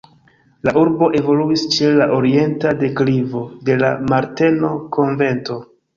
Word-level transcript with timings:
La 0.67 0.71
urbo 0.83 1.09
evoluis 1.19 1.65
ĉe 1.75 1.91
la 1.99 2.07
orienta 2.17 2.71
deklivo 2.79 3.45
de 3.69 3.77
la 3.83 3.93
Marteno-konvento. 4.15 5.61